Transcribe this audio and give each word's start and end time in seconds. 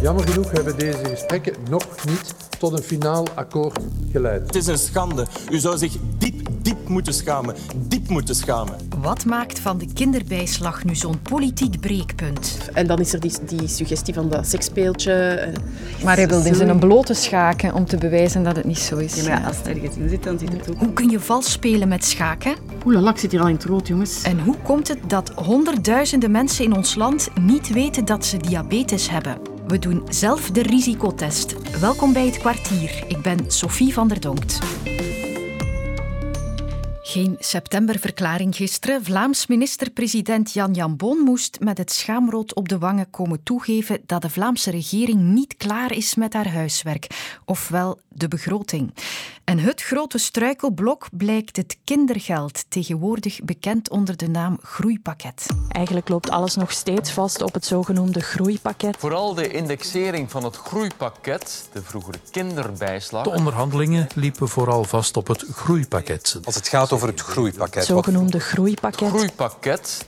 Jammer 0.00 0.28
genoeg 0.28 0.50
hebben 0.50 0.78
deze 0.78 1.04
gesprekken 1.04 1.54
nog 1.70 1.86
niet 2.06 2.34
tot 2.58 2.72
een 2.72 2.82
finaal 2.82 3.26
akkoord 3.34 3.78
geleid. 4.12 4.46
Het 4.46 4.54
is 4.54 4.66
een 4.66 4.78
schande. 4.78 5.26
U 5.50 5.58
zou 5.58 5.78
zich 5.78 5.96
diep, 6.18 6.48
diep 6.62 6.88
moeten 6.88 7.14
schamen. 7.14 7.54
Diep 7.76 8.08
moeten 8.08 8.34
schamen. 8.34 8.74
Wat 8.98 9.24
maakt 9.24 9.58
van 9.58 9.78
de 9.78 9.86
kinderbijslag 9.92 10.84
nu 10.84 10.94
zo'n 10.94 11.22
politiek 11.22 11.80
breekpunt? 11.80 12.58
En 12.72 12.86
dan 12.86 12.98
is 12.98 13.12
er 13.12 13.20
die, 13.20 13.32
die 13.46 13.68
suggestie 13.68 14.14
van 14.14 14.28
dat 14.28 14.46
seksspeeltje. 14.46 15.52
Maar 16.04 16.16
hij 16.16 16.28
wilde 16.28 16.48
in 16.48 16.54
zijn 16.54 16.78
blote 16.78 17.14
schaken 17.14 17.74
om 17.74 17.86
te 17.86 17.96
bewijzen 17.96 18.42
dat 18.42 18.56
het 18.56 18.64
niet 18.64 18.78
zo 18.78 18.96
is. 18.96 19.14
Ja, 19.14 19.28
maar 19.38 19.46
als 19.46 19.56
het 19.56 19.66
ergens 19.66 19.96
in 19.96 20.08
zit, 20.08 20.22
dan 20.22 20.38
zit 20.38 20.52
het 20.52 20.70
ook. 20.70 20.78
Hoe 20.78 20.92
kun 20.92 21.10
je 21.10 21.20
vals 21.20 21.52
spelen 21.52 21.88
met 21.88 22.04
schaken? 22.04 22.54
Oeh, 22.86 23.08
ik 23.08 23.18
zit 23.18 23.30
hier 23.30 23.40
al 23.40 23.48
in 23.48 23.54
het 23.54 23.64
rood, 23.64 23.88
jongens. 23.88 24.22
En 24.22 24.40
hoe 24.40 24.56
komt 24.62 24.88
het 24.88 24.98
dat 25.06 25.32
honderdduizenden 25.34 26.30
mensen 26.30 26.64
in 26.64 26.76
ons 26.76 26.94
land 26.94 27.28
niet 27.40 27.72
weten 27.72 28.04
dat 28.04 28.24
ze 28.24 28.36
diabetes 28.36 29.10
hebben? 29.10 29.54
We 29.66 29.78
doen 29.78 30.02
zelf 30.08 30.50
de 30.50 30.62
risicotest. 30.62 31.78
Welkom 31.80 32.12
bij 32.12 32.26
het 32.26 32.38
kwartier. 32.38 33.04
Ik 33.08 33.22
ben 33.22 33.38
Sophie 33.46 33.92
van 33.92 34.08
der 34.08 34.20
Donkt. 34.20 34.58
Geen 37.16 37.36
septemberverklaring 37.38 38.56
gisteren. 38.56 39.04
Vlaams 39.04 39.46
minister-president 39.46 40.52
Jan 40.52 40.72
Jan 40.72 40.96
Bon 40.96 41.18
moest 41.18 41.60
met 41.60 41.78
het 41.78 41.92
schaamrood 41.92 42.54
op 42.54 42.68
de 42.68 42.78
wangen 42.78 43.10
komen 43.10 43.42
toegeven 43.42 44.00
dat 44.06 44.22
de 44.22 44.30
Vlaamse 44.30 44.70
regering 44.70 45.20
niet 45.20 45.56
klaar 45.56 45.92
is 45.92 46.14
met 46.14 46.32
haar 46.32 46.48
huiswerk, 46.48 47.38
ofwel 47.44 48.00
de 48.08 48.28
begroting. 48.28 48.94
En 49.44 49.58
het 49.58 49.82
grote 49.82 50.18
struikelblok 50.18 51.08
blijkt 51.12 51.56
het 51.56 51.78
kindergeld, 51.84 52.64
tegenwoordig 52.68 53.40
bekend 53.44 53.90
onder 53.90 54.16
de 54.16 54.28
naam 54.28 54.58
groeipakket. 54.62 55.46
Eigenlijk 55.68 56.08
loopt 56.08 56.30
alles 56.30 56.54
nog 56.54 56.72
steeds 56.72 57.10
vast 57.10 57.42
op 57.42 57.54
het 57.54 57.64
zogenoemde 57.64 58.20
groeipakket. 58.20 58.96
Vooral 58.98 59.34
de 59.34 59.50
indexering 59.50 60.30
van 60.30 60.44
het 60.44 60.56
groeipakket, 60.56 61.68
de 61.72 61.82
vroegere 61.82 62.18
kinderbijslag. 62.30 63.24
De 63.24 63.30
onderhandelingen 63.30 64.06
liepen 64.14 64.48
vooral 64.48 64.84
vast 64.84 65.16
op 65.16 65.26
het 65.26 65.44
groeipakket. 65.50 66.40
Als 66.44 66.54
het 66.54 66.68
gaat 66.68 66.92
over 66.92 67.05
het 67.06 67.20
groeipakket. 67.20 67.74
Het 67.74 67.84
zogenoemde 67.84 68.40
groeipakket. 68.40 69.08
Groeipakket. 69.08 70.06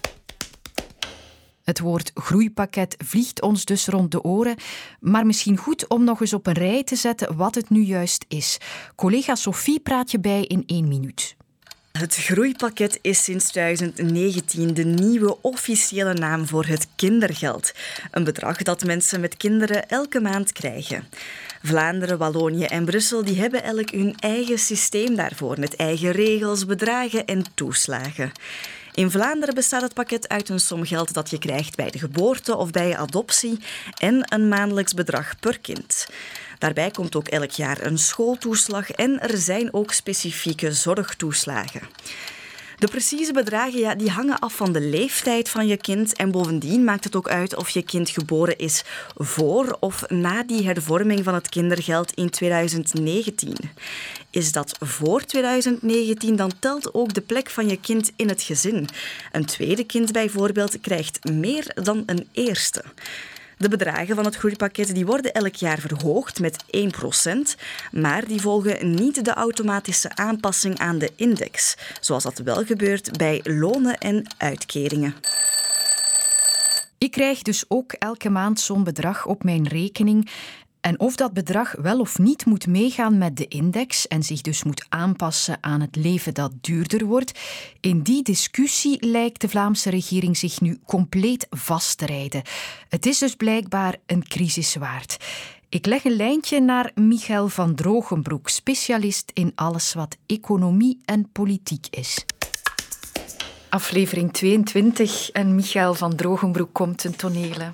Het 1.69 1.81
woord 1.81 2.11
groeipakket 2.15 2.95
vliegt 3.05 3.43
ons 3.43 3.65
dus 3.65 3.87
rond 3.87 4.11
de 4.11 4.23
oren, 4.23 4.57
maar 5.01 5.27
misschien 5.27 5.57
goed 5.57 5.89
om 5.89 6.05
nog 6.05 6.21
eens 6.21 6.33
op 6.33 6.47
een 6.47 6.53
rij 6.53 6.85
te 6.85 6.97
zetten 6.97 7.37
wat 7.37 7.55
het 7.55 7.71
nu 7.71 7.81
juist 7.81 8.25
is. 8.29 8.59
Collega 8.95 9.35
Sophie 9.35 9.81
praat 9.81 10.11
je 10.11 10.21
bij 10.21 10.45
in 10.45 10.63
één 10.67 10.89
minuut. 10.89 11.37
Het 11.99 12.15
groeipakket 12.17 12.99
is 13.03 13.25
sinds 13.25 13.51
2019 13.51 14.75
de 14.75 14.85
nieuwe 14.85 15.39
officiële 15.41 16.15
naam 16.15 16.47
voor 16.47 16.65
het 16.65 16.89
kindergeld. 16.97 17.73
Een 18.11 18.25
bedrag 18.25 18.63
dat 18.63 18.85
mensen 18.85 19.21
met 19.21 19.37
kinderen 19.37 19.89
elke 19.89 20.21
maand 20.21 20.53
krijgen. 20.53 21.09
Vlaanderen, 21.63 22.19
Wallonië 22.19 22.65
en 22.65 22.85
Brussel 22.85 23.25
die 23.25 23.41
hebben 23.41 23.63
elk 23.63 23.91
hun 23.91 24.15
eigen 24.19 24.59
systeem 24.59 25.15
daarvoor, 25.15 25.61
met 25.61 25.77
eigen 25.77 26.11
regels, 26.11 26.67
bedragen 26.67 27.27
en 27.27 27.45
toeslagen. 27.55 28.33
In 28.95 29.11
Vlaanderen 29.11 29.55
bestaat 29.55 29.83
het 29.83 29.95
pakket 29.95 30.29
uit 30.29 30.49
een 30.49 30.61
som 30.61 30.85
geld 30.85 31.15
dat 31.15 31.31
je 31.31 31.39
krijgt 31.39 31.77
bij 31.77 31.91
de 31.91 31.99
geboorte 31.99 32.57
of 32.57 32.71
bij 32.71 32.97
adoptie 32.97 33.59
en 33.97 34.33
een 34.33 34.49
maandelijks 34.49 34.95
bedrag 34.95 35.39
per 35.41 35.59
kind. 35.59 36.07
Daarbij 36.59 36.91
komt 36.91 37.17
ook 37.17 37.29
elk 37.29 37.51
jaar 37.51 37.87
een 37.87 37.99
schooltoeslag 37.99 38.91
en 38.91 39.21
er 39.21 39.39
zijn 39.39 39.75
ook 39.75 39.93
specifieke 39.93 40.73
zorgtoeslagen. 40.73 41.83
De 42.79 42.89
precieze 42.89 43.33
bedragen 43.33 43.79
ja, 43.79 43.95
die 43.95 44.11
hangen 44.11 44.39
af 44.39 44.55
van 44.55 44.73
de 44.73 44.81
leeftijd 44.81 45.49
van 45.49 45.67
je 45.67 45.77
kind. 45.77 46.17
En 46.17 46.31
bovendien 46.31 46.85
maakt 46.85 47.05
het 47.05 47.17
ook 47.17 47.29
uit 47.29 47.57
of 47.57 47.69
je 47.69 47.83
kind 47.83 48.11
geboren 48.11 48.59
is 48.59 48.85
voor 49.15 49.77
of 49.81 50.09
na 50.09 50.43
die 50.43 50.67
hervorming 50.67 51.25
van 51.25 51.35
het 51.35 51.49
kindergeld 51.49 52.13
in 52.13 52.31
2019. 52.31 53.55
Is 54.31 54.53
dat 54.53 54.77
voor 54.81 55.21
2019, 55.25 56.37
dan 56.37 56.53
telt 56.59 56.95
ook 56.95 57.15
de 57.15 57.21
plek 57.21 57.51
van 57.51 57.69
je 57.69 57.81
kind 57.81 58.13
in 58.17 58.29
het 58.29 58.43
gezin. 58.43 58.89
Een 59.33 59.45
tweede 59.45 59.85
kind 59.85 60.13
bijvoorbeeld 60.13 60.81
krijgt 60.81 61.25
meer 61.25 61.73
dan 61.75 62.03
een 62.07 62.29
eerste. 62.33 62.85
De 63.59 63.69
bedragen 63.69 64.15
van 64.15 64.25
het 64.25 64.37
groeipakket 64.37 64.95
die 64.95 65.07
worden 65.07 65.33
elk 65.33 65.55
jaar 65.55 65.79
verhoogd 65.79 66.41
met 66.41 66.65
1%, 66.77 67.61
maar 67.93 68.27
die 68.27 68.41
volgen 68.41 68.95
niet 68.95 69.25
de 69.25 69.35
automatische 69.35 70.17
aanpassing 70.17 70.79
aan 70.79 70.99
de 70.99 71.11
index, 71.17 71.77
zoals 72.01 72.23
dat 72.23 72.39
wel 72.39 72.65
gebeurt 72.65 73.17
bij 73.17 73.41
lonen 73.43 73.99
en 73.99 74.25
uitkeringen. 74.37 75.15
Ik 76.99 77.11
krijg 77.11 77.43
dus 77.43 77.65
ook 77.69 77.93
elke 77.93 78.31
maand 78.31 78.61
zo'n 78.61 78.85
bedrag 78.85 79.27
op 79.27 79.45
mijn 79.45 79.69
rekening 79.69 80.31
en 80.89 81.01
of 81.01 81.17
dat 81.17 81.33
bedrag 81.33 81.73
wel 81.73 82.01
of 82.01 82.19
niet 82.19 82.47
moet 82.47 82.67
meegaan 82.67 83.19
met 83.19 83.37
de 83.37 83.49
index 83.49 84.07
en 84.07 84.23
zich 84.23 84.41
dus 84.41 84.63
moet 84.63 84.87
aanpassen 84.89 85.59
aan 85.61 85.81
het 85.81 85.97
leven 85.97 86.35
dat 86.35 86.53
duurder 86.61 87.05
wordt, 87.05 87.39
in 87.81 88.03
die 88.03 88.23
discussie 88.23 89.07
lijkt 89.07 89.41
de 89.41 89.49
Vlaamse 89.49 89.91
regering 89.91 90.37
zich 90.37 90.61
nu 90.61 90.79
compleet 90.87 91.47
vast 91.51 91.99
te 91.99 92.07
rijden. 92.07 92.43
Het 92.89 93.07
is 93.07 93.19
dus 93.19 93.35
blijkbaar 93.35 93.97
een 94.07 94.29
crisis 94.29 94.75
waard. 94.75 95.17
Ik 95.69 95.87
leg 95.87 96.05
een 96.05 96.17
lijntje 96.17 96.61
naar 96.61 96.91
Michael 96.95 97.49
van 97.49 97.75
Drogenbroek, 97.75 98.49
specialist 98.49 99.31
in 99.35 99.53
alles 99.55 99.95
wat 99.95 100.17
economie 100.27 101.01
en 101.05 101.33
politiek 101.33 101.87
is. 101.91 102.25
Aflevering 103.69 104.33
22 104.33 105.31
en 105.31 105.55
Michael 105.55 105.95
van 105.95 106.15
Drogenbroek 106.15 106.73
komt 106.73 106.99
ten 106.99 107.17
tonele. 107.17 107.73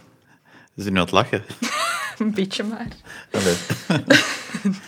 Ze 0.76 0.90
nu 0.90 0.96
aan 0.96 1.02
het 1.02 1.10
lachen. 1.10 1.44
Een 2.18 2.34
beetje 2.34 2.64
maar. 2.64 2.88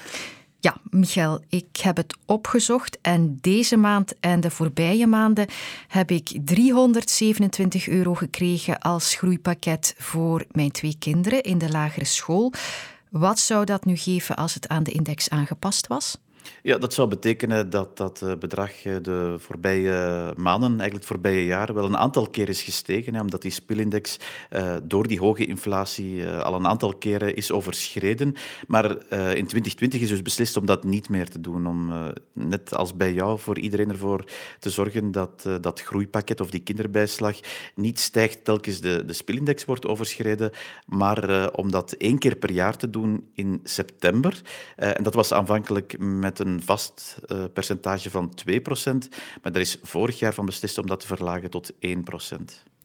Ja, 0.60 0.76
Michael, 0.90 1.40
ik 1.48 1.76
heb 1.76 1.96
het 1.96 2.16
opgezocht 2.24 2.98
en 3.00 3.38
deze 3.40 3.76
maand 3.76 4.14
en 4.20 4.40
de 4.40 4.50
voorbije 4.50 5.06
maanden 5.06 5.46
heb 5.88 6.10
ik 6.10 6.38
327 6.44 7.88
euro 7.88 8.14
gekregen 8.14 8.78
als 8.78 9.14
groeipakket 9.14 9.94
voor 9.98 10.44
mijn 10.50 10.70
twee 10.70 10.96
kinderen 10.98 11.42
in 11.42 11.58
de 11.58 11.70
lagere 11.70 12.04
school. 12.04 12.52
Wat 13.10 13.38
zou 13.38 13.64
dat 13.64 13.84
nu 13.84 13.96
geven 13.96 14.36
als 14.36 14.54
het 14.54 14.68
aan 14.68 14.82
de 14.82 14.92
index 14.92 15.28
aangepast 15.28 15.86
was? 15.86 16.18
Ja, 16.62 16.78
dat 16.78 16.94
zou 16.94 17.08
betekenen 17.08 17.70
dat 17.70 17.96
dat 17.96 18.22
eh, 18.22 18.32
bedrag 18.38 18.84
eh, 18.84 18.96
de 19.02 19.36
voorbije 19.38 20.32
maanden, 20.36 20.68
eigenlijk 20.68 20.94
het 20.94 21.06
voorbije 21.06 21.44
jaar, 21.44 21.74
wel 21.74 21.84
een 21.84 21.96
aantal 21.96 22.26
keer 22.30 22.48
is 22.48 22.62
gestegen. 22.62 23.14
Hè, 23.14 23.20
omdat 23.20 23.42
die 23.42 23.50
spielindex 23.50 24.16
uh, 24.50 24.76
door 24.82 25.06
die 25.06 25.18
hoge 25.18 25.46
inflatie 25.46 26.28
al 26.28 26.54
een 26.54 26.66
aantal 26.66 26.94
keren 26.94 27.36
is 27.36 27.52
overschreden. 27.52 28.34
Maar 28.66 28.90
in 29.10 29.46
2020 29.46 30.00
is 30.00 30.08
dus 30.08 30.22
beslist 30.22 30.56
om 30.56 30.66
dat 30.66 30.84
niet 30.84 31.08
meer 31.08 31.28
te 31.28 31.40
doen. 31.40 31.66
Om 31.66 31.92
net 32.32 32.74
als 32.74 32.96
bij 32.96 33.12
jou 33.12 33.38
voor 33.38 33.58
iedereen 33.58 33.90
ervoor 33.90 34.24
te 34.58 34.70
zorgen 34.70 35.12
dat 35.12 35.48
dat 35.60 35.80
groeipakket 35.80 36.40
of 36.40 36.50
die 36.50 36.60
kinderbijslag 36.60 37.36
niet 37.74 38.00
stijgt 38.00 38.44
telkens 38.44 38.80
de, 38.80 39.04
de 39.04 39.12
spielindex 39.12 39.64
wordt 39.64 39.86
overschreden. 39.86 40.50
Maar 40.86 41.50
om 41.52 41.70
dat 41.70 41.92
één 41.92 42.18
keer 42.18 42.36
per 42.36 42.50
jaar 42.50 42.76
te 42.76 42.90
doen 42.90 43.28
in 43.34 43.60
september. 43.64 44.40
en 44.76 45.02
dat 45.02 45.14
was 45.14 45.32
aanvankelijk 45.32 45.98
met 45.98 46.35
een 46.38 46.62
vast 46.62 47.16
uh, 47.26 47.44
percentage 47.52 48.10
van 48.10 48.32
2%, 48.50 48.52
maar 49.42 49.52
er 49.52 49.60
is 49.60 49.78
vorig 49.82 50.18
jaar 50.18 50.34
van 50.34 50.46
beslist 50.46 50.78
om 50.78 50.86
dat 50.86 51.00
te 51.00 51.06
verlagen 51.06 51.50
tot 51.50 51.72
1%. 51.72 51.76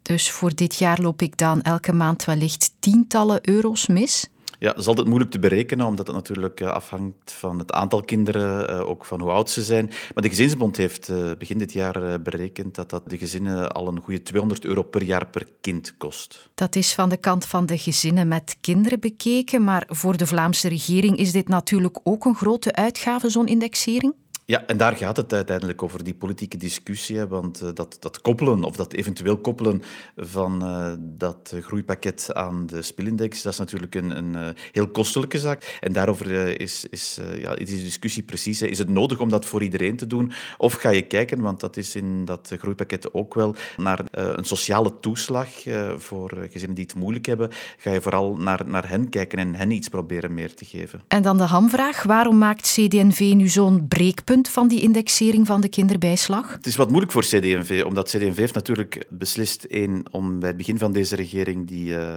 Dus 0.01 0.31
voor 0.31 0.56
dit 0.56 0.75
jaar 0.75 1.01
loop 1.01 1.22
ik 1.22 1.38
dan 1.38 1.61
elke 1.61 1.94
maand 1.94 2.25
wellicht 2.25 2.73
tientallen 2.79 3.50
euro's 3.50 3.88
mis? 3.88 4.29
Ja, 4.61 4.67
dat 4.67 4.79
is 4.79 4.88
altijd 4.88 5.07
moeilijk 5.07 5.31
te 5.31 5.39
berekenen, 5.39 5.85
omdat 5.85 6.07
het 6.07 6.16
natuurlijk 6.16 6.59
eh, 6.59 6.67
afhangt 6.67 7.31
van 7.31 7.59
het 7.59 7.72
aantal 7.72 8.01
kinderen, 8.01 8.69
eh, 8.69 8.89
ook 8.89 9.05
van 9.05 9.22
hoe 9.22 9.31
oud 9.31 9.49
ze 9.49 9.63
zijn. 9.63 9.85
Maar 9.85 10.23
de 10.23 10.29
Gezinsbond 10.29 10.77
heeft 10.77 11.09
eh, 11.09 11.31
begin 11.38 11.57
dit 11.57 11.73
jaar 11.73 12.22
berekend 12.22 12.75
dat 12.75 12.89
dat 12.89 13.09
de 13.09 13.17
gezinnen 13.17 13.72
al 13.72 13.88
een 13.88 14.01
goede 14.01 14.22
200 14.22 14.66
euro 14.66 14.83
per 14.83 15.03
jaar 15.03 15.27
per 15.27 15.47
kind 15.61 15.97
kost. 15.97 16.49
Dat 16.53 16.75
is 16.75 16.94
van 16.94 17.09
de 17.09 17.17
kant 17.17 17.45
van 17.45 17.66
de 17.66 17.77
gezinnen 17.77 18.27
met 18.27 18.57
kinderen 18.61 18.99
bekeken, 18.99 19.63
maar 19.63 19.84
voor 19.87 20.17
de 20.17 20.28
Vlaamse 20.28 20.67
regering 20.67 21.17
is 21.17 21.31
dit 21.31 21.47
natuurlijk 21.47 21.99
ook 22.03 22.25
een 22.25 22.35
grote 22.35 22.73
uitgave, 22.73 23.29
zo'n 23.29 23.47
indexering? 23.47 24.13
Ja, 24.46 24.66
en 24.66 24.78
daar 24.78 24.96
gaat 24.96 25.17
het 25.17 25.34
uiteindelijk 25.34 25.84
over, 25.84 26.03
die 26.03 26.14
politieke 26.14 26.58
discussie. 26.58 27.26
Want 27.26 27.64
uh, 27.64 27.70
dat, 27.73 27.97
dat 27.99 28.22
koppelen, 28.22 28.64
of 28.64 28.76
dat 28.76 28.93
eventueel 28.93 29.38
koppelen 29.38 29.82
van 30.16 30.64
uh, 30.64 30.91
dat 30.99 31.53
groeipakket 31.61 32.34
aan 32.34 32.66
de 32.66 32.82
spielindex, 32.82 33.41
dat 33.41 33.53
is 33.53 33.59
natuurlijk 33.59 33.96
een, 33.96 34.17
een 34.17 34.34
uh, 34.34 34.47
heel 34.72 34.88
kostelijke 34.88 35.40
zaak. 35.40 35.78
En 35.79 35.93
daarover 35.93 36.59
is, 36.61 36.85
is, 36.90 37.20
ja, 37.38 37.55
is 37.55 37.70
die 37.70 37.84
discussie 37.84 38.23
precies. 38.23 38.61
Is 38.61 38.78
het 38.78 38.90
nodig 38.90 39.20
om 39.20 39.29
dat 39.29 39.46
voor 39.46 39.64
iedereen 39.64 39.96
te 39.96 40.08
doen? 40.08 40.32
Of 40.58 40.73
ga 40.73 40.90
je 40.90 41.02
kijken, 41.02 41.41
want 41.41 41.59
dat 41.59 41.78
is 41.78 41.96
in 41.96 42.26
dat 42.26 42.52
groeipakket 42.58 43.14
ook 43.14 43.34
wel, 43.34 43.55
naar 43.78 43.99
een 44.11 44.46
sociale 44.46 44.99
toeslag 44.99 45.49
voor 45.97 46.47
gezinnen 46.49 46.76
die 46.76 46.85
het 46.85 46.96
moeilijk 46.96 47.26
hebben. 47.26 47.49
Ga 47.78 47.91
je 47.91 48.02
vooral 48.02 48.35
naar, 48.35 48.61
naar 48.66 48.90
hen 48.90 49.09
kijken 49.09 49.40
en 49.40 49.55
hen 49.55 49.72
iets 49.72 49.87
proberen 49.87 50.34
meer 50.34 50.53
te 50.53 50.66
geven. 50.66 51.02
En 51.08 51.22
dan 51.22 51.37
de 51.37 51.44
hamvraag. 51.44 52.03
Waarom 52.03 52.37
maakt 52.37 52.61
CD&V 52.61 53.34
nu 53.35 53.47
zo'n 53.47 53.87
breekpunt? 53.87 54.30
Punt 54.31 54.49
van 54.49 54.67
die 54.67 54.81
indexering 54.81 55.47
van 55.47 55.61
de 55.61 55.69
kinderbijslag? 55.69 56.51
Het 56.51 56.66
is 56.66 56.75
wat 56.75 56.87
moeilijk 56.87 57.11
voor 57.11 57.22
CD&V, 57.22 57.83
omdat 57.85 58.07
CD&V 58.09 58.37
heeft 58.37 58.53
natuurlijk 58.53 59.05
beslist 59.09 59.63
één, 59.63 60.03
om 60.11 60.39
bij 60.39 60.47
het 60.47 60.57
begin 60.57 60.78
van 60.78 60.91
deze 60.91 61.16
regering 61.16 61.67
die 61.67 61.89
uh, 61.89 62.16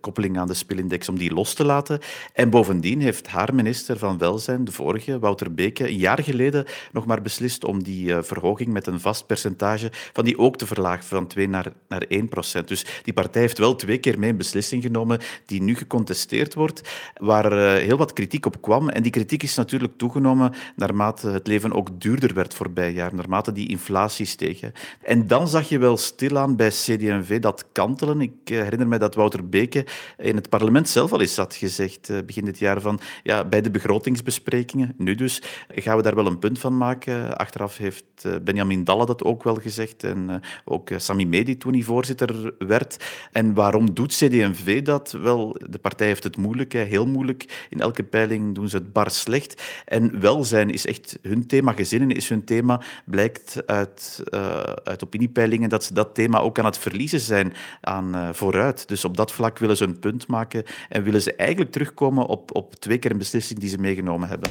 koppeling 0.00 0.38
aan 0.38 0.46
de 0.46 0.54
spilindex 0.54 1.08
om 1.08 1.18
die 1.18 1.32
los 1.32 1.54
te 1.54 1.64
laten. 1.64 1.98
En 2.32 2.50
bovendien 2.50 3.00
heeft 3.00 3.26
haar 3.26 3.54
minister 3.54 3.98
van 3.98 4.18
Welzijn, 4.18 4.64
de 4.64 4.72
vorige, 4.72 5.18
Wouter 5.18 5.54
Beke, 5.54 5.88
een 5.88 5.96
jaar 5.96 6.22
geleden 6.22 6.64
nog 6.92 7.06
maar 7.06 7.22
beslist 7.22 7.64
om 7.64 7.82
die 7.82 8.08
uh, 8.08 8.18
verhoging 8.22 8.72
met 8.72 8.86
een 8.86 9.00
vast 9.00 9.26
percentage 9.26 9.90
van 10.12 10.24
die 10.24 10.38
ook 10.38 10.56
te 10.56 10.66
verlagen 10.66 11.04
van 11.04 11.26
2 11.26 11.48
naar, 11.48 11.72
naar 11.88 12.02
1 12.02 12.28
procent. 12.28 12.68
Dus 12.68 12.86
die 13.02 13.12
partij 13.12 13.40
heeft 13.40 13.58
wel 13.58 13.74
twee 13.74 13.98
keer 13.98 14.18
mee 14.18 14.30
een 14.30 14.36
beslissing 14.36 14.82
genomen 14.82 15.20
die 15.46 15.62
nu 15.62 15.74
gecontesteerd 15.74 16.54
wordt, 16.54 16.88
waar 17.20 17.52
heel 17.78 17.96
wat 17.96 18.12
kritiek 18.12 18.46
op 18.46 18.62
kwam. 18.62 18.88
En 18.88 19.02
die 19.02 19.12
kritiek 19.12 19.42
is 19.42 19.54
natuurlijk 19.54 19.92
toegenomen 19.96 20.52
naarmate 20.76 21.39
het 21.40 21.48
leven 21.48 21.72
ook 21.72 22.00
duurder 22.00 22.34
werd 22.34 22.54
voorbij 22.54 22.92
jaar, 22.92 23.14
naarmate 23.14 23.52
die 23.52 23.68
inflatie 23.68 24.26
steeg. 24.26 24.60
En 25.02 25.26
dan 25.26 25.48
zag 25.48 25.68
je 25.68 25.78
wel 25.78 25.96
stilaan 25.96 26.56
bij 26.56 26.68
CD&V 26.68 27.40
dat 27.40 27.64
kantelen. 27.72 28.20
Ik 28.20 28.32
herinner 28.44 28.88
me 28.88 28.98
dat 28.98 29.14
Wouter 29.14 29.48
Beke 29.48 29.86
in 30.18 30.36
het 30.36 30.48
parlement 30.48 30.88
zelf 30.88 31.12
al 31.12 31.20
eens 31.20 31.36
had 31.36 31.54
gezegd, 31.54 32.26
begin 32.26 32.44
dit 32.44 32.58
jaar, 32.58 32.80
van 32.80 33.00
ja, 33.22 33.44
bij 33.44 33.60
de 33.60 33.70
begrotingsbesprekingen, 33.70 34.94
nu 34.96 35.14
dus, 35.14 35.42
gaan 35.68 35.96
we 35.96 36.02
daar 36.02 36.14
wel 36.14 36.26
een 36.26 36.38
punt 36.38 36.58
van 36.58 36.76
maken. 36.76 37.36
Achteraf 37.36 37.76
heeft 37.76 38.44
Benjamin 38.44 38.84
Dalle 38.84 39.06
dat 39.06 39.24
ook 39.24 39.42
wel 39.42 39.54
gezegd 39.54 40.04
en 40.04 40.40
ook 40.64 40.90
Sami 40.96 41.26
Medi 41.26 41.56
toen 41.56 41.72
hij 41.72 41.82
voorzitter 41.82 42.54
werd. 42.58 43.04
En 43.32 43.54
waarom 43.54 43.94
doet 43.94 44.16
CD&V 44.16 44.82
dat? 44.82 45.12
Wel, 45.12 45.56
de 45.70 45.78
partij 45.78 46.06
heeft 46.06 46.24
het 46.24 46.36
moeilijk, 46.36 46.72
heel 46.72 47.06
moeilijk. 47.06 47.66
In 47.68 47.80
elke 47.80 48.02
peiling 48.02 48.54
doen 48.54 48.68
ze 48.68 48.76
het 48.76 48.92
bar 48.92 49.10
slecht. 49.10 49.62
En 49.84 50.20
welzijn 50.20 50.70
is 50.70 50.86
echt 50.86 51.18
hun 51.30 51.46
thema, 51.46 51.72
gezinnen 51.72 52.10
is 52.10 52.28
hun 52.28 52.44
thema. 52.44 52.80
Blijkt 53.04 53.66
uit, 53.66 54.22
uh, 54.34 54.60
uit 54.84 55.04
opiniepeilingen 55.04 55.68
dat 55.68 55.84
ze 55.84 55.94
dat 55.94 56.14
thema 56.14 56.38
ook 56.38 56.58
aan 56.58 56.64
het 56.64 56.78
verliezen 56.78 57.20
zijn 57.20 57.52
aan 57.80 58.16
uh, 58.16 58.28
vooruit. 58.32 58.88
Dus 58.88 59.04
op 59.04 59.16
dat 59.16 59.32
vlak 59.32 59.58
willen 59.58 59.76
ze 59.76 59.84
een 59.84 59.98
punt 59.98 60.26
maken 60.26 60.64
en 60.88 61.02
willen 61.02 61.22
ze 61.22 61.34
eigenlijk 61.34 61.72
terugkomen 61.72 62.26
op, 62.26 62.56
op 62.56 62.74
twee 62.74 62.98
keer 62.98 63.10
een 63.10 63.18
beslissing 63.18 63.58
die 63.58 63.68
ze 63.68 63.78
meegenomen 63.78 64.28
hebben. 64.28 64.50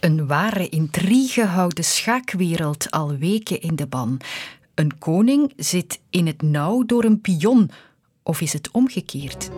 Een 0.00 0.26
ware 0.26 0.68
intrige 0.68 1.44
houdt 1.44 1.76
de 1.76 1.82
schaakwereld 1.82 2.90
al 2.90 3.16
weken 3.16 3.60
in 3.60 3.76
de 3.76 3.86
ban. 3.86 4.20
Een 4.74 4.98
koning 4.98 5.52
zit 5.56 6.00
in 6.10 6.26
het 6.26 6.42
nauw 6.42 6.84
door 6.84 7.04
een 7.04 7.20
pion, 7.20 7.70
of 8.22 8.40
is 8.40 8.52
het 8.52 8.70
omgekeerd? 8.70 9.50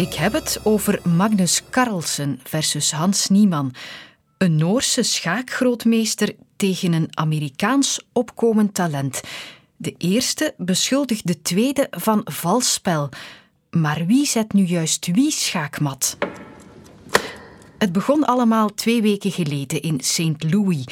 Ik 0.00 0.14
heb 0.14 0.32
het 0.32 0.60
over 0.62 1.00
Magnus 1.08 1.62
Carlsen 1.70 2.40
versus 2.44 2.92
Hans 2.92 3.28
Niemann, 3.28 3.74
een 4.38 4.56
Noorse 4.56 5.02
schaakgrootmeester 5.02 6.34
tegen 6.56 6.92
een 6.92 7.08
Amerikaans 7.10 8.00
opkomend 8.12 8.74
talent. 8.74 9.20
De 9.76 9.94
eerste 9.98 10.54
beschuldigt 10.56 11.26
de 11.26 11.42
tweede 11.42 11.86
van 11.90 12.20
valsspel. 12.24 13.08
Maar 13.70 14.06
wie 14.06 14.26
zet 14.26 14.52
nu 14.52 14.62
juist 14.62 15.06
wie 15.06 15.30
schaakmat? 15.30 16.16
Het 17.78 17.92
begon 17.92 18.24
allemaal 18.24 18.74
twee 18.74 19.02
weken 19.02 19.30
geleden 19.30 19.82
in 19.82 20.00
St. 20.00 20.52
Louis. 20.52 20.84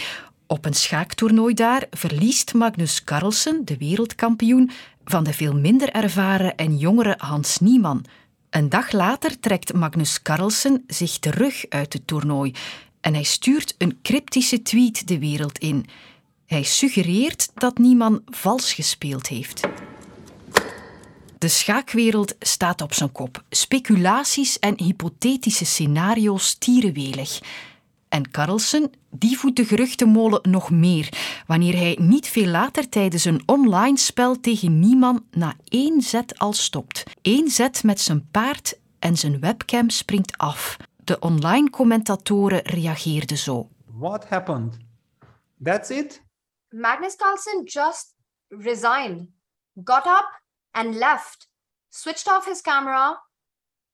Op 0.46 0.64
een 0.64 0.74
schaaktoernooi 0.74 1.54
daar 1.54 1.86
verliest 1.90 2.54
Magnus 2.54 3.04
Carlsen, 3.04 3.64
de 3.64 3.76
wereldkampioen, 3.76 4.70
van 5.04 5.24
de 5.24 5.32
veel 5.32 5.54
minder 5.54 5.90
ervaren 5.90 6.56
en 6.56 6.76
jongere 6.76 7.14
Hans 7.18 7.58
Niemann. 7.58 8.04
Een 8.58 8.68
dag 8.68 8.92
later 8.92 9.40
trekt 9.40 9.72
Magnus 9.72 10.22
Carlsen 10.22 10.84
zich 10.86 11.18
terug 11.18 11.64
uit 11.68 11.92
het 11.92 12.06
toernooi 12.06 12.52
en 13.00 13.14
hij 13.14 13.22
stuurt 13.22 13.74
een 13.78 13.98
cryptische 14.02 14.62
tweet 14.62 15.08
de 15.08 15.18
wereld 15.18 15.58
in. 15.58 15.86
Hij 16.46 16.62
suggereert 16.62 17.50
dat 17.54 17.78
Niemann 17.78 18.22
vals 18.26 18.72
gespeeld 18.72 19.26
heeft. 19.26 19.60
De 21.38 21.48
schaakwereld 21.48 22.34
staat 22.40 22.80
op 22.80 22.94
zijn 22.94 23.12
kop. 23.12 23.44
Speculaties 23.50 24.58
en 24.58 24.82
hypothetische 24.82 25.64
scenario's 25.64 26.54
tierenwelig. 26.54 27.40
En 28.08 28.30
Carlsen, 28.30 28.90
die 29.10 29.38
voedt 29.38 29.56
de 29.56 29.64
geruchtenmolen 29.64 30.50
nog 30.50 30.70
meer, 30.70 31.08
wanneer 31.46 31.76
hij 31.76 31.98
niet 32.00 32.28
veel 32.28 32.46
later 32.46 32.88
tijdens 32.88 33.24
een 33.24 33.42
online 33.46 33.98
spel 33.98 34.40
tegen 34.40 34.78
Nieman 34.78 35.24
na 35.30 35.54
één 35.64 36.00
zet 36.00 36.38
al 36.38 36.52
stopt. 36.52 37.02
Eén 37.22 37.48
zet 37.48 37.82
met 37.82 38.00
zijn 38.00 38.28
paard 38.30 38.78
en 38.98 39.16
zijn 39.16 39.40
webcam 39.40 39.90
springt 39.90 40.38
af. 40.38 40.76
De 41.04 41.18
online 41.18 41.70
commentatoren 41.70 42.60
reageerden 42.62 43.36
zo. 43.36 43.68
What 43.84 44.28
happened? 44.28 44.76
That's 45.62 45.90
it? 45.90 46.22
Magnus 46.68 47.16
Carlsen 47.16 47.64
just 47.64 48.14
resigned, 48.48 49.28
got 49.84 50.06
up 50.06 50.42
and 50.70 50.94
left, 50.94 51.48
switched 51.88 52.36
off 52.36 52.44
his 52.44 52.60
camera 52.60 53.22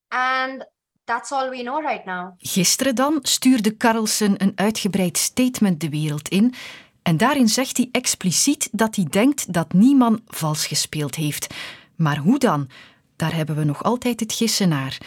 and 0.08 0.66
That's 1.04 1.32
all 1.32 1.50
we 1.50 1.62
know 1.62 1.86
right 1.86 2.04
now. 2.04 2.32
Gisteren 2.38 2.94
dan 2.94 3.18
stuurde 3.22 3.76
Carlsen 3.76 4.42
een 4.42 4.52
uitgebreid 4.54 5.18
statement 5.18 5.80
de 5.80 5.88
wereld 5.88 6.28
in. 6.28 6.54
En 7.02 7.16
daarin 7.16 7.48
zegt 7.48 7.76
hij 7.76 7.88
expliciet 7.92 8.68
dat 8.72 8.96
hij 8.96 9.06
denkt 9.10 9.52
dat 9.52 9.72
niemand 9.72 10.20
vals 10.26 10.66
gespeeld 10.66 11.14
heeft. 11.14 11.54
Maar 11.96 12.16
hoe 12.16 12.38
dan? 12.38 12.68
Daar 13.16 13.34
hebben 13.34 13.56
we 13.56 13.64
nog 13.64 13.82
altijd 13.82 14.20
het 14.20 14.32
gissen 14.32 14.68
naar. 14.68 14.98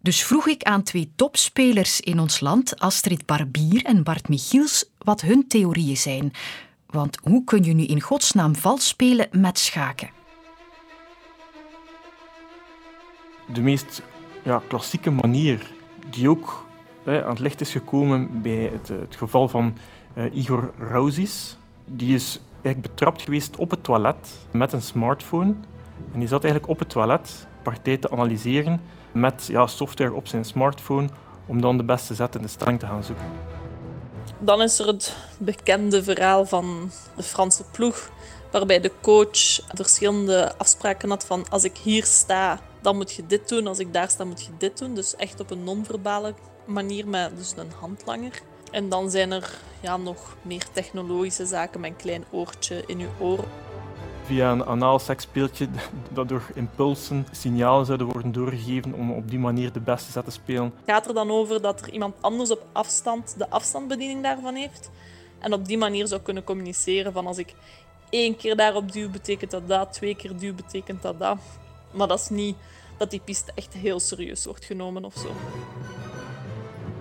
Dus 0.00 0.24
vroeg 0.24 0.46
ik 0.46 0.62
aan 0.62 0.82
twee 0.82 1.12
topspelers 1.16 2.00
in 2.00 2.18
ons 2.18 2.40
land, 2.40 2.78
Astrid 2.78 3.26
Barbier 3.26 3.84
en 3.84 4.02
Bart 4.02 4.28
Michiels, 4.28 4.84
wat 4.98 5.20
hun 5.20 5.48
theorieën 5.48 5.96
zijn. 5.96 6.32
Want 6.86 7.18
hoe 7.22 7.44
kun 7.44 7.64
je 7.64 7.72
nu 7.72 7.84
in 7.84 8.00
godsnaam 8.00 8.56
vals 8.56 8.88
spelen 8.88 9.28
met 9.30 9.58
schaken? 9.58 10.10
De 13.52 13.60
meest 13.60 14.02
ja, 14.48 14.62
klassieke 14.68 15.10
manier 15.10 15.72
die 16.10 16.30
ook 16.30 16.66
hè, 17.04 17.24
aan 17.24 17.30
het 17.30 17.38
licht 17.38 17.60
is 17.60 17.70
gekomen 17.70 18.42
bij 18.42 18.70
het, 18.72 18.88
het 18.88 19.16
geval 19.16 19.48
van 19.48 19.76
uh, 20.14 20.34
Igor 20.34 20.72
Rauzis. 20.78 21.56
Die 21.84 22.14
is 22.14 22.40
eigenlijk 22.62 22.94
betrapt 22.94 23.22
geweest 23.22 23.56
op 23.56 23.70
het 23.70 23.84
toilet 23.84 24.38
met 24.50 24.72
een 24.72 24.82
smartphone. 24.82 25.54
En 26.12 26.18
die 26.18 26.28
zat 26.28 26.44
eigenlijk 26.44 26.72
op 26.72 26.78
het 26.78 26.88
toilet 26.88 27.46
partij 27.62 27.96
te 27.96 28.10
analyseren 28.10 28.80
met 29.12 29.46
ja, 29.46 29.66
software 29.66 30.12
op 30.12 30.26
zijn 30.26 30.44
smartphone 30.44 31.08
om 31.46 31.60
dan 31.60 31.76
de 31.76 31.84
beste 31.84 32.14
zet 32.14 32.34
in 32.34 32.42
de 32.42 32.48
stelling 32.48 32.78
te 32.78 32.86
gaan 32.86 33.04
zoeken. 33.04 33.26
Dan 34.38 34.62
is 34.62 34.78
er 34.78 34.86
het 34.86 35.16
bekende 35.38 36.02
verhaal 36.02 36.46
van 36.46 36.90
de 37.16 37.22
Franse 37.22 37.64
ploeg, 37.72 38.10
waarbij 38.50 38.80
de 38.80 38.92
coach 39.00 39.60
verschillende 39.74 40.56
afspraken 40.56 41.08
had 41.08 41.26
van 41.26 41.48
als 41.48 41.64
ik 41.64 41.76
hier 41.76 42.04
sta, 42.04 42.60
dan 42.80 42.96
moet 42.96 43.12
je 43.12 43.26
dit 43.26 43.48
doen. 43.48 43.66
Als 43.66 43.78
ik 43.78 43.92
daar 43.92 44.10
sta, 44.10 44.24
moet 44.24 44.44
je 44.44 44.50
dit 44.58 44.78
doen. 44.78 44.94
Dus 44.94 45.16
echt 45.16 45.40
op 45.40 45.50
een 45.50 45.64
non-verbale 45.64 46.34
manier 46.64 47.08
met 47.08 47.36
dus 47.36 47.54
een 47.56 47.72
handlanger. 47.80 48.42
En 48.70 48.88
dan 48.88 49.10
zijn 49.10 49.30
er 49.30 49.58
ja, 49.80 49.96
nog 49.96 50.36
meer 50.42 50.64
technologische 50.72 51.46
zaken 51.46 51.80
met 51.80 51.90
een 51.90 51.96
klein 51.96 52.24
oortje 52.30 52.82
in 52.86 52.98
je 52.98 53.08
oor. 53.18 53.44
Via 54.24 54.52
een 54.52 54.64
anaal 54.64 54.98
seksspeeltje 54.98 55.68
dat 56.14 56.28
door 56.28 56.50
impulsen 56.54 57.26
signalen 57.30 57.86
zouden 57.86 58.06
worden 58.06 58.32
doorgegeven 58.32 58.94
om 58.94 59.12
op 59.12 59.30
die 59.30 59.38
manier 59.38 59.72
de 59.72 59.80
beste 59.80 60.10
set 60.10 60.24
te 60.24 60.30
spelen. 60.30 60.72
Gaat 60.86 61.06
er 61.06 61.14
dan 61.14 61.30
over 61.30 61.62
dat 61.62 61.80
er 61.80 61.90
iemand 61.90 62.14
anders 62.20 62.50
op 62.50 62.66
afstand 62.72 63.34
de 63.38 63.50
afstandsbediening 63.50 64.22
daarvan 64.22 64.54
heeft. 64.54 64.90
En 65.38 65.52
op 65.52 65.66
die 65.66 65.78
manier 65.78 66.06
zou 66.06 66.20
kunnen 66.20 66.44
communiceren 66.44 67.12
van 67.12 67.26
als 67.26 67.38
ik 67.38 67.54
één 68.10 68.36
keer 68.36 68.56
daarop 68.56 68.92
duw, 68.92 69.10
betekent 69.10 69.50
dat 69.50 69.68
dat. 69.68 69.92
Twee 69.92 70.14
keer 70.14 70.36
duw, 70.36 70.54
betekent 70.54 71.02
dat 71.02 71.18
dat. 71.18 71.38
Maar 71.90 72.08
dat 72.08 72.20
is 72.20 72.28
niet 72.28 72.56
dat 72.96 73.10
die 73.10 73.20
piste 73.24 73.52
echt 73.54 73.72
heel 73.72 74.00
serieus 74.00 74.44
wordt 74.44 74.64
genomen 74.64 75.04
of 75.04 75.14
zo. 75.14 75.32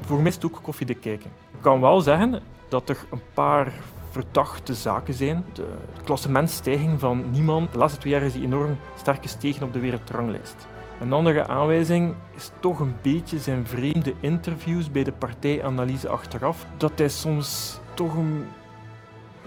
Voor 0.02 0.22
mij 0.22 0.32
is 0.32 0.44
ook 0.44 0.60
koffie 0.62 0.88
te 0.88 0.94
kijken. 0.94 1.32
Ik 1.54 1.62
kan 1.62 1.82
wel 1.82 2.02
zeggen 2.02 2.42
dat 2.70 2.90
er 2.90 2.98
een 3.12 3.22
paar 3.34 3.74
verdachte 4.10 4.74
zaken 4.74 5.14
zijn. 5.14 5.46
De 5.54 5.68
klassementstijging 6.04 7.00
van 7.00 7.32
niemand. 7.32 7.72
De 7.72 7.78
laatste 7.78 8.00
twee 8.00 8.14
jaar 8.14 8.22
is 8.22 8.34
die 8.34 8.44
enorm 8.44 8.78
sterk 8.98 9.22
gestegen 9.22 9.64
op 9.64 9.74
de 9.74 9.80
wereldranglijst. 9.80 10.68
Een 11.00 11.14
andere 11.14 11.48
aanwijzing 11.48 12.16
is 12.36 12.52
toch 12.60 12.80
een 12.80 12.96
beetje 13.02 13.40
zijn 13.40 13.68
vreemde 13.68 14.14
interviews 14.20 14.92
bij 14.92 15.04
de 15.04 15.12
partijanalyse 15.12 16.10
achteraf. 16.10 16.66
Dat 16.78 16.92
hij 16.96 17.10
soms 17.10 17.80
toch 17.94 18.16
een, 18.16 18.46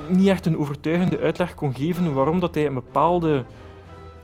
niet 0.08 0.28
echt 0.28 0.46
een 0.46 0.58
overtuigende 0.58 1.18
uitleg 1.18 1.54
kon 1.54 1.74
geven 1.74 2.14
waarom 2.14 2.40
dat 2.40 2.54
hij 2.54 2.66
een 2.66 2.74
bepaalde 2.74 3.44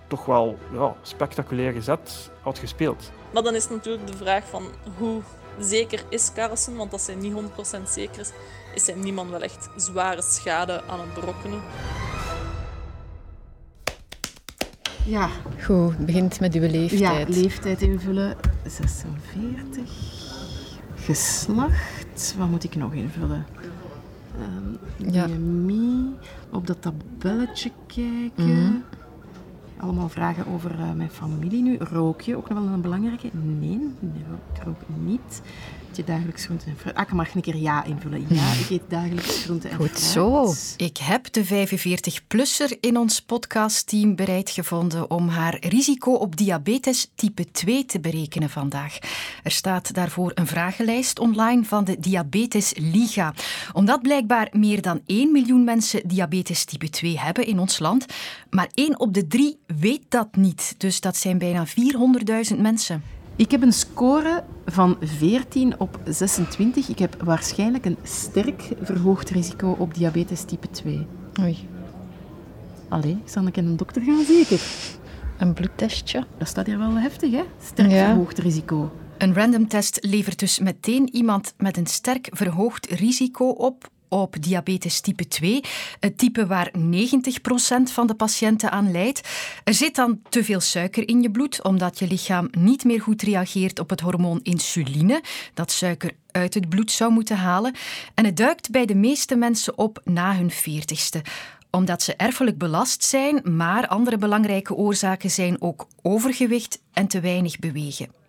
toch 0.07 0.25
wel 0.25 0.59
ja, 0.73 0.95
spectaculair 1.03 1.83
zet 1.83 2.31
had 2.41 2.59
gespeeld. 2.59 3.13
Maar 3.33 3.43
dan 3.43 3.55
is 3.55 3.69
natuurlijk 3.69 4.07
de 4.07 4.17
vraag 4.17 4.49
van 4.49 4.63
hoe 4.99 5.21
zeker 5.59 6.03
is 6.09 6.33
Carlsen, 6.35 6.77
want 6.77 6.93
als 6.93 7.07
hij 7.07 7.15
niet 7.15 7.33
100% 7.33 7.83
zeker 7.89 8.21
is, 8.21 8.31
is 8.75 8.87
hij 8.87 8.97
niemand 8.97 9.31
wel 9.31 9.43
echt 9.43 9.69
zware 9.77 10.23
schade 10.23 10.83
aan 10.83 11.01
het 11.01 11.15
berokkenen. 11.15 11.61
Ja. 15.05 15.29
Goed, 15.65 15.91
het 15.97 16.07
begint 16.07 16.41
met 16.41 16.55
uw 16.55 16.69
leeftijd. 16.71 17.29
Ja, 17.29 17.41
leeftijd 17.41 17.83
invullen. 17.83 18.37
46. 18.65 19.91
Geslacht. 20.95 22.35
Wat 22.39 22.49
moet 22.49 22.65
ik 22.65 22.75
nog 22.75 22.93
invullen? 22.93 23.47
Um, 24.39 24.79
ja. 25.13 25.27
BMI, 25.27 26.15
op 26.51 26.67
dat 26.67 26.83
tabelletje 26.83 27.71
kijken. 27.87 28.63
Mhm. 28.63 28.73
Allemaal 29.77 30.09
vragen 30.09 30.47
over 30.47 30.79
uh, 30.79 30.93
mijn 30.93 31.11
familie 31.11 31.63
nu. 31.63 31.77
Rook 31.79 32.21
je 32.21 32.37
ook 32.37 32.49
nog 32.49 32.59
wel 32.59 32.73
een 32.73 32.81
belangrijke? 32.81 33.31
Nee, 33.33 33.81
ik 34.55 34.63
rook 34.65 34.81
niet 35.05 35.43
je 35.97 36.05
dagelijks 36.05 36.45
groente 36.45 36.65
en 36.67 36.77
fruit? 36.77 36.97
Ah, 36.97 37.03
ik 37.03 37.13
mag 37.13 37.35
een 37.35 37.41
keer 37.41 37.57
ja 37.57 37.85
invullen. 37.85 38.27
Ja, 38.29 38.53
ik 38.53 38.71
eet 38.71 38.83
dagelijks 38.89 39.43
groente 39.45 39.69
en 39.69 39.77
Goed 39.77 39.89
fruit. 39.89 40.01
zo. 40.01 40.55
Ik 40.77 40.97
heb 40.97 41.33
de 41.33 41.45
45-plusser 41.45 42.77
in 42.81 42.97
ons 42.99 43.21
podcastteam 43.23 44.15
bereid 44.15 44.51
gevonden 44.51 45.11
om 45.11 45.29
haar 45.29 45.57
risico 45.61 46.13
op 46.13 46.37
diabetes 46.37 47.11
type 47.15 47.51
2 47.51 47.85
te 47.85 48.01
berekenen 48.01 48.51
vandaag. 48.51 48.99
Er 49.43 49.51
staat 49.51 49.95
daarvoor 49.95 50.33
een 50.35 50.47
vragenlijst 50.47 51.19
online 51.19 51.65
van 51.65 51.85
de 51.85 51.99
Diabetes 51.99 52.73
Liga. 52.77 53.35
Omdat 53.73 54.03
blijkbaar 54.03 54.49
meer 54.53 54.83
dan 54.83 55.01
1 55.07 55.33
miljoen 55.33 55.65
mensen 55.65 56.09
diabetes 56.09 56.65
type 56.65 56.89
2 56.91 57.19
hebben 57.19 57.47
in 57.47 57.59
ons 57.59 57.79
land, 57.79 58.07
maar 58.51 58.69
1 58.75 59.01
op 59.01 59.15
de 59.15 59.27
3 59.27 59.59
weet 59.67 60.05
dat 60.09 60.37
niet. 60.37 60.75
Dus 60.79 61.01
dat 61.01 61.17
zijn 61.17 61.39
bijna 61.39 61.67
400.000 61.67 62.59
mensen. 62.61 63.03
Ik 63.37 63.51
heb 63.51 63.63
een 63.63 63.73
score 63.73 64.45
van 64.67 64.97
14 65.01 65.81
op 65.81 66.01
26. 66.05 66.89
Ik 66.89 66.99
heb 66.99 67.23
waarschijnlijk 67.23 67.85
een 67.85 67.97
sterk 68.03 68.69
verhoogd 68.83 69.31
risico 69.31 69.77
op 69.79 69.95
diabetes 69.95 70.45
type 70.45 70.71
2. 70.71 71.07
Oei. 71.41 71.69
Allee, 72.89 73.19
zal 73.25 73.47
ik 73.47 73.57
naar 73.57 73.65
een 73.65 73.77
dokter 73.77 74.03
gaan 74.03 74.25
zeker? 74.25 74.61
Een 75.39 75.53
bloedtestje? 75.53 76.27
Dat 76.39 76.49
staat 76.49 76.67
hier 76.67 76.79
wel 76.79 76.99
heftig, 76.99 77.31
hè? 77.31 77.43
Sterk 77.63 77.91
verhoogd 77.91 78.39
risico. 78.39 78.93
Een 79.19 79.35
random 79.35 79.69
test 79.69 79.99
levert 80.01 80.39
dus 80.39 80.59
meteen 80.59 81.15
iemand 81.15 81.55
met 81.57 81.77
een 81.77 81.87
sterk 81.87 82.29
verhoogd 82.31 82.87
risico 82.87 83.49
op 83.49 83.91
op 84.09 84.37
diabetes 84.41 85.01
type 85.01 85.29
2, 85.29 85.61
het 86.01 86.19
type 86.19 86.47
waar 86.47 86.71
90% 86.79 86.79
van 87.83 88.07
de 88.07 88.15
patiënten 88.15 88.71
aan 88.71 88.91
lijdt. 88.91 89.29
Er 89.65 89.75
zit 89.75 89.95
dan 89.95 90.21
te 90.29 90.45
veel 90.45 90.61
suiker 90.61 91.09
in 91.09 91.23
je 91.23 91.31
bloed, 91.31 91.63
omdat 91.63 91.99
je 91.99 92.07
lichaam 92.07 92.49
niet 92.59 92.85
meer 92.85 93.01
goed 93.01 93.23
reageert 93.23 93.79
op 93.79 93.91
het 93.91 94.01
hormoon 94.01 94.41
insuline, 94.43 95.23
dat 95.55 95.71
suiker 95.71 96.13
uit 96.31 96.55
het 96.55 96.69
bloed 96.69 96.91
zou 96.91 97.13
moeten 97.13 97.37
halen. 97.37 97.75
En 98.15 98.25
het 98.25 98.37
duikt 98.37 98.71
bij 98.71 98.87
de 98.87 98.95
meeste 98.95 99.37
mensen 99.37 99.79
op 99.79 100.01
na 100.05 100.37
hun 100.37 100.53
40ste 100.53 101.21
omdat 101.71 102.03
ze 102.03 102.15
erfelijk 102.17 102.59
belast 102.59 103.05
zijn, 103.05 103.41
maar 103.57 103.87
andere 103.87 104.19
belangrijke 104.19 104.75
oorzaken 104.75 105.31
zijn 105.31 105.61
ook 105.61 105.87
overgewicht 106.03 106.81
en 106.93 107.07
te 107.07 107.21
weinig 107.21 107.59
bewegen. 107.59 108.26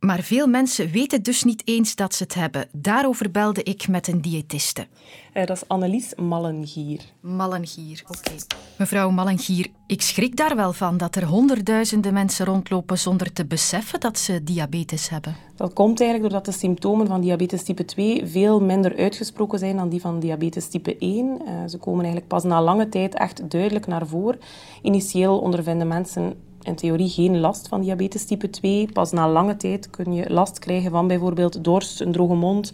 Maar 0.00 0.22
veel 0.22 0.46
mensen 0.46 0.90
weten 0.90 1.22
dus 1.22 1.42
niet 1.42 1.62
eens 1.64 1.94
dat 1.94 2.14
ze 2.14 2.22
het 2.22 2.34
hebben. 2.34 2.68
Daarover 2.72 3.30
belde 3.30 3.62
ik 3.62 3.88
met 3.88 4.08
een 4.08 4.20
diëtiste. 4.20 4.86
Uh, 5.34 5.46
dat 5.46 5.56
is 5.56 5.68
Annelies 5.68 6.14
Mallengier. 6.14 7.00
Mallengier, 7.20 8.02
oké. 8.08 8.30
Mevrouw 8.78 9.10
Mallengier, 9.10 9.66
ik 9.86 10.02
schrik 10.02 10.36
daar 10.36 10.56
wel 10.56 10.72
van 10.72 10.96
dat 10.96 11.16
er 11.16 11.24
honderdduizenden 11.24 12.12
mensen 12.12 12.46
rondlopen 12.46 12.98
zonder 12.98 13.32
te 13.32 13.46
beseffen 13.46 14.00
dat 14.00 14.18
ze 14.18 14.44
diabetes 14.44 15.08
hebben. 15.08 15.36
Dat 15.56 15.72
komt 15.72 16.00
eigenlijk 16.00 16.30
doordat 16.30 16.54
de 16.54 16.60
symptomen 16.60 17.06
van 17.06 17.20
diabetes 17.20 17.62
type 17.62 17.84
2 17.84 18.26
veel 18.26 18.60
minder 18.60 18.96
uitgesproken 18.96 19.58
zijn 19.58 19.76
dan 19.76 19.88
die 19.88 20.00
van 20.00 20.20
diabetes 20.20 20.68
type 20.68 20.96
1. 20.98 21.26
Uh, 21.26 21.62
eh, 21.62 21.68
ze 21.68 21.78
komen 21.78 22.00
eigenlijk 22.00 22.28
pas 22.28 22.44
na 22.44 22.62
lange 22.62 22.88
tijd 22.88 23.14
echt 23.14 23.50
duidelijk 23.50 23.86
naar 23.86 24.06
voren. 24.06 24.40
Initieel 24.82 25.38
ondervinden 25.38 25.88
mensen 25.88 26.48
in 26.62 26.74
theorie 26.74 27.08
geen 27.08 27.40
last 27.40 27.68
van 27.68 27.80
diabetes 27.80 28.24
type 28.24 28.50
2. 28.50 28.88
Pas 28.92 29.12
na 29.12 29.28
lange 29.28 29.56
tijd 29.56 29.90
kun 29.90 30.12
je 30.12 30.30
last 30.32 30.58
krijgen 30.58 30.90
van 30.90 31.06
bijvoorbeeld 31.06 31.64
dorst, 31.64 32.00
een 32.00 32.12
droge 32.12 32.34
mond, 32.34 32.72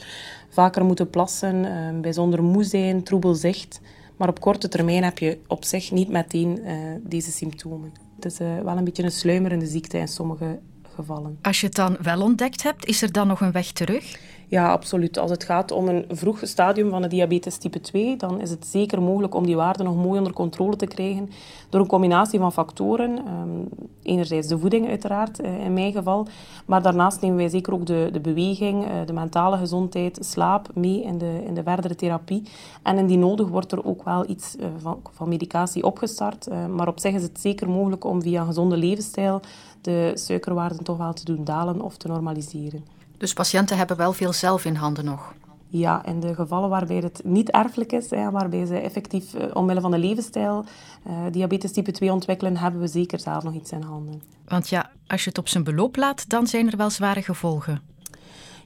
vaker 0.49 0.85
moeten 0.85 1.11
plassen, 1.11 1.65
uh, 1.65 2.01
bijzonder 2.01 2.43
moe 2.43 2.65
zijn, 2.65 3.03
troebel 3.03 3.35
zicht. 3.35 3.81
Maar 4.17 4.29
op 4.29 4.41
korte 4.41 4.69
termijn 4.69 5.05
heb 5.05 5.19
je 5.19 5.39
op 5.47 5.65
zich 5.65 5.91
niet 5.91 6.09
meteen 6.09 6.61
uh, 6.65 6.73
deze 7.01 7.31
symptomen. 7.31 7.93
Het 8.15 8.25
is 8.25 8.41
uh, 8.41 8.59
wel 8.65 8.77
een 8.77 8.85
beetje 8.85 9.03
een 9.03 9.11
sluimerende 9.11 9.67
ziekte 9.67 9.99
in 9.99 10.09
sommige 10.09 10.59
gevallen. 10.95 11.39
Als 11.43 11.61
je 11.61 11.67
het 11.67 11.77
dan 11.77 11.97
wel 12.03 12.23
ontdekt 12.23 12.63
hebt, 12.63 12.87
is 12.87 13.03
er 13.03 13.13
dan 13.13 13.27
nog 13.27 13.41
een 13.41 13.53
weg 13.53 13.73
terug? 13.73 14.19
Ja, 14.49 14.71
absoluut. 14.71 15.19
Als 15.19 15.31
het 15.31 15.45
gaat 15.45 15.71
om 15.71 15.89
een 15.89 16.05
vroeg 16.09 16.39
stadium 16.43 16.91
van 16.91 17.03
de 17.03 17.09
diabetes 17.09 17.57
type 17.57 17.81
2, 17.81 18.17
dan 18.17 18.41
is 18.41 18.51
het 18.51 18.67
zeker 18.67 19.03
mogelijk 19.03 19.35
om 19.35 19.47
die 19.47 19.57
waarden 19.57 19.87
nog 19.87 19.97
mooi 19.97 20.19
onder 20.19 20.33
controle 20.33 20.77
te 20.77 20.87
krijgen 20.87 21.31
door 21.69 21.81
een 21.81 21.87
combinatie 21.87 22.39
van 22.39 22.53
factoren. 22.53 23.19
Um, 23.19 23.69
enerzijds 24.03 24.49
de 24.49 24.59
voeding 24.59 24.89
uiteraard, 24.89 25.43
uh, 25.43 25.65
in 25.65 25.73
mijn 25.73 25.93
geval, 25.93 26.27
maar 26.67 26.83
daarnaast 26.83 27.21
nemen 27.21 27.37
wij 27.37 27.49
zeker 27.49 27.73
ook 27.73 27.87
de, 27.87 28.09
de 28.13 28.21
beweging, 28.21 28.85
uh, 28.85 28.91
de 29.07 29.13
mentale 29.13 29.57
gezondheid, 29.57 30.19
slaap 30.21 30.69
mee 30.75 31.03
in 31.03 31.19
de, 31.19 31.43
in 31.47 31.55
de 31.55 31.63
verdere 31.63 31.95
therapie. 31.95 32.43
En 32.83 32.99
indien 32.99 33.19
nodig 33.19 33.49
wordt 33.49 33.73
er 33.73 33.85
ook 33.85 34.05
wel 34.05 34.29
iets 34.29 34.57
uh, 34.57 34.67
van, 34.79 35.01
van 35.13 35.29
medicatie 35.29 35.85
opgestart, 35.85 36.49
maar 36.71 36.89
op 36.89 37.01
zich 37.01 37.15
is 37.15 37.23
het 37.23 37.41
zeker 37.41 37.71
mogelijk 37.71 38.05
om 38.05 38.23
via 38.23 38.41
een 38.41 38.47
gezonde 38.47 38.77
levensstijl 38.77 39.41
de 39.81 40.11
suikerwaarden 40.15 40.85
toch 40.85 40.97
wel 40.97 41.13
te 41.13 41.25
doen 41.25 41.45
dalen 41.45 41.81
of 41.81 41.97
te 41.97 42.09
normaliseren. 42.09 42.85
Dus 43.19 43.33
patiënten 43.33 43.77
hebben 43.77 43.97
wel 43.97 44.13
veel 44.13 44.33
zelf 44.33 44.65
in 44.65 44.75
handen 44.75 45.05
nog? 45.05 45.35
Ja, 45.69 46.05
in 46.05 46.21
de 46.21 46.35
gevallen 46.35 46.69
waarbij 46.69 46.97
het 46.97 47.21
niet 47.25 47.51
erfelijk 47.51 47.93
is, 47.93 48.11
hè, 48.11 48.31
waarbij 48.31 48.67
ze 48.67 48.79
effectief 48.79 49.35
uh, 49.35 49.43
omwille 49.53 49.81
van 49.81 49.91
de 49.91 49.99
levensstijl 49.99 50.65
uh, 51.07 51.13
diabetes 51.31 51.73
type 51.73 51.93
2 51.93 52.13
ontwikkelen, 52.13 52.57
hebben 52.57 52.81
we 52.81 52.87
zeker 52.87 53.21
zelf 53.21 53.43
nog 53.43 53.55
iets 53.55 53.73
in 53.73 53.83
handen. 53.83 54.23
Want 54.45 54.69
ja, 54.69 54.91
als 55.07 55.23
je 55.23 55.29
het 55.29 55.39
op 55.39 55.49
zijn 55.49 55.65
beloop 55.65 55.97
laat, 55.97 56.29
dan 56.29 56.47
zijn 56.47 56.71
er 56.71 56.77
wel 56.77 56.91
zware 56.91 57.23
gevolgen. 57.23 57.83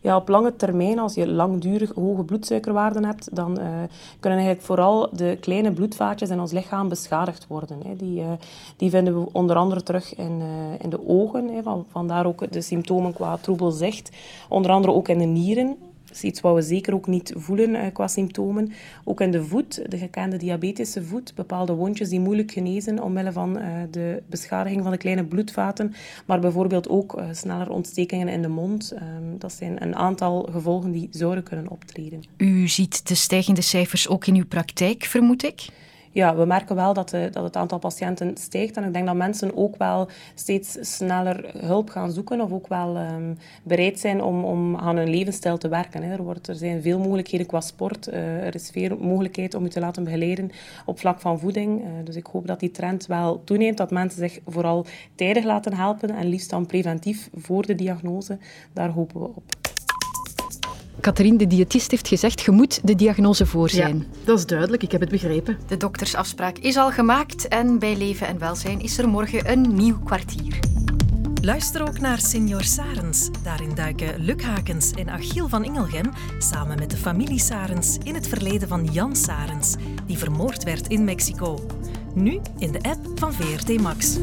Ja, 0.00 0.16
op 0.16 0.28
lange 0.28 0.56
termijn, 0.56 0.98
als 0.98 1.14
je 1.14 1.28
langdurig 1.28 1.92
hoge 1.94 2.24
bloedsuikerwaarden 2.24 3.04
hebt, 3.04 3.36
dan 3.36 3.50
uh, 3.50 3.66
kunnen 4.20 4.38
eigenlijk 4.38 4.66
vooral 4.66 5.08
de 5.12 5.36
kleine 5.40 5.72
bloedvaatjes 5.72 6.30
in 6.30 6.40
ons 6.40 6.52
lichaam 6.52 6.88
beschadigd 6.88 7.46
worden. 7.46 7.78
Hè. 7.84 7.96
Die, 7.96 8.20
uh, 8.20 8.26
die 8.76 8.90
vinden 8.90 9.20
we 9.20 9.28
onder 9.32 9.56
andere 9.56 9.82
terug 9.82 10.14
in, 10.14 10.40
uh, 10.40 10.46
in 10.78 10.90
de 10.90 11.08
ogen, 11.08 11.48
hè. 11.48 11.62
Van, 11.62 11.86
vandaar 11.90 12.26
ook 12.26 12.52
de 12.52 12.60
symptomen 12.60 13.12
qua 13.12 13.36
troebelzicht. 13.36 14.10
Onder 14.48 14.70
andere 14.70 14.92
ook 14.92 15.08
in 15.08 15.18
de 15.18 15.24
nieren. 15.24 15.76
Dat 16.10 16.18
is 16.18 16.24
iets 16.24 16.40
wat 16.40 16.54
we 16.54 16.62
zeker 16.62 16.94
ook 16.94 17.06
niet 17.06 17.32
voelen 17.36 17.74
uh, 17.74 17.82
qua 17.92 18.08
symptomen. 18.08 18.72
Ook 19.04 19.20
in 19.20 19.30
de 19.30 19.44
voet, 19.44 19.90
de 19.90 19.98
gekende 19.98 20.36
diabetische 20.36 21.02
voet, 21.02 21.34
bepaalde 21.34 21.72
wondjes 21.72 22.08
die 22.08 22.20
moeilijk 22.20 22.50
genezen 22.50 23.02
omwille 23.02 23.32
van 23.32 23.58
uh, 23.58 23.64
de 23.90 24.22
beschadiging 24.26 24.82
van 24.82 24.90
de 24.90 24.96
kleine 24.96 25.24
bloedvaten, 25.24 25.94
maar 26.26 26.40
bijvoorbeeld 26.40 26.88
ook 26.88 27.18
uh, 27.18 27.24
sneller 27.32 27.70
ontstekingen 27.70 28.28
in 28.28 28.42
de 28.42 28.48
mond. 28.48 28.92
Um, 28.94 29.38
dat 29.38 29.52
zijn 29.52 29.82
een 29.82 29.96
aantal 29.96 30.48
gevolgen 30.52 30.92
die 30.92 31.08
zouden 31.10 31.44
kunnen 31.44 31.68
optreden. 31.68 32.22
U 32.36 32.68
ziet 32.68 33.08
de 33.08 33.14
stijgende 33.14 33.62
cijfers 33.62 34.08
ook 34.08 34.26
in 34.26 34.34
uw 34.34 34.46
praktijk, 34.46 35.04
vermoed 35.04 35.44
ik? 35.44 35.68
Ja, 36.12 36.36
we 36.36 36.44
merken 36.44 36.76
wel 36.76 36.94
dat, 36.94 37.08
de, 37.08 37.28
dat 37.32 37.42
het 37.44 37.56
aantal 37.56 37.78
patiënten 37.78 38.36
stijgt. 38.36 38.76
En 38.76 38.84
ik 38.84 38.92
denk 38.92 39.06
dat 39.06 39.14
mensen 39.14 39.56
ook 39.56 39.76
wel 39.76 40.08
steeds 40.34 40.76
sneller 40.80 41.50
hulp 41.58 41.90
gaan 41.90 42.12
zoeken 42.12 42.40
of 42.40 42.52
ook 42.52 42.68
wel 42.68 42.96
um, 42.96 43.38
bereid 43.62 44.00
zijn 44.00 44.22
om, 44.22 44.44
om 44.44 44.76
aan 44.76 44.96
hun 44.96 45.10
levensstijl 45.10 45.58
te 45.58 45.68
werken. 45.68 46.02
Hè. 46.02 46.12
Er, 46.12 46.22
wordt, 46.22 46.48
er 46.48 46.54
zijn 46.54 46.82
veel 46.82 46.98
mogelijkheden 46.98 47.46
qua 47.46 47.60
sport. 47.60 48.08
Uh, 48.08 48.46
er 48.46 48.54
is 48.54 48.70
veel 48.70 48.96
mogelijkheid 49.00 49.54
om 49.54 49.62
je 49.62 49.70
te 49.70 49.80
laten 49.80 50.04
begeleiden 50.04 50.50
op 50.86 50.98
vlak 50.98 51.20
van 51.20 51.38
voeding. 51.38 51.80
Uh, 51.80 51.88
dus 52.04 52.16
ik 52.16 52.26
hoop 52.26 52.46
dat 52.46 52.60
die 52.60 52.70
trend 52.70 53.06
wel 53.06 53.44
toeneemt, 53.44 53.76
dat 53.76 53.90
mensen 53.90 54.18
zich 54.18 54.40
vooral 54.46 54.86
tijdig 55.14 55.44
laten 55.44 55.74
helpen 55.74 56.10
en 56.10 56.26
liefst 56.26 56.50
dan 56.50 56.66
preventief 56.66 57.28
voor 57.34 57.66
de 57.66 57.74
diagnose. 57.74 58.38
Daar 58.72 58.90
hopen 58.90 59.20
we 59.20 59.26
op. 59.26 59.59
Catherine, 61.00 61.38
de 61.38 61.46
diëtist, 61.46 61.90
heeft 61.90 62.08
gezegd, 62.08 62.40
je 62.40 62.50
moet 62.50 62.80
de 62.82 62.94
diagnose 62.94 63.46
voor 63.46 63.70
zijn. 63.70 63.96
Ja, 63.96 64.04
dat 64.24 64.38
is 64.38 64.46
duidelijk, 64.46 64.82
ik 64.82 64.92
heb 64.92 65.00
het 65.00 65.10
begrepen. 65.10 65.58
De 65.66 65.76
doktersafspraak 65.76 66.58
is 66.58 66.76
al 66.76 66.90
gemaakt 66.90 67.48
en 67.48 67.78
bij 67.78 67.96
Leven 67.96 68.26
en 68.26 68.38
Welzijn 68.38 68.80
is 68.80 68.98
er 68.98 69.08
morgen 69.08 69.50
een 69.50 69.74
nieuw 69.74 69.98
kwartier. 69.98 70.58
Luister 71.42 71.88
ook 71.88 72.00
naar 72.00 72.18
Senior 72.18 72.62
Sarens. 72.62 73.30
Daarin 73.42 73.74
duiken 73.74 74.24
Luc 74.24 74.42
Hakens 74.42 74.90
en 74.90 75.08
Achiel 75.08 75.48
van 75.48 75.64
Ingelgem 75.64 76.10
samen 76.38 76.78
met 76.78 76.90
de 76.90 76.96
familie 76.96 77.40
Sarens 77.40 77.98
in 78.02 78.14
het 78.14 78.28
verleden 78.28 78.68
van 78.68 78.84
Jan 78.84 79.16
Sarens, 79.16 79.74
die 80.06 80.18
vermoord 80.18 80.64
werd 80.64 80.88
in 80.88 81.04
Mexico. 81.04 81.66
Nu 82.14 82.40
in 82.58 82.72
de 82.72 82.80
app 82.82 83.18
van 83.18 83.32
VRT 83.32 83.80
Max. 83.80 84.18